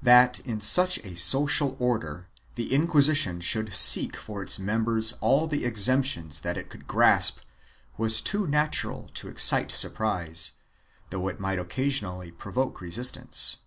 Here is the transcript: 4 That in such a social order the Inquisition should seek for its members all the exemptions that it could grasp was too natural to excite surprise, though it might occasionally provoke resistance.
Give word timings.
4 0.00 0.04
That 0.06 0.40
in 0.40 0.60
such 0.60 0.98
a 1.04 1.16
social 1.16 1.76
order 1.78 2.26
the 2.56 2.72
Inquisition 2.74 3.40
should 3.40 3.72
seek 3.72 4.16
for 4.16 4.42
its 4.42 4.58
members 4.58 5.12
all 5.20 5.46
the 5.46 5.64
exemptions 5.64 6.40
that 6.40 6.56
it 6.56 6.68
could 6.68 6.88
grasp 6.88 7.38
was 7.96 8.20
too 8.20 8.48
natural 8.48 9.08
to 9.14 9.28
excite 9.28 9.70
surprise, 9.70 10.54
though 11.10 11.28
it 11.28 11.38
might 11.38 11.60
occasionally 11.60 12.32
provoke 12.32 12.80
resistance. 12.80 13.58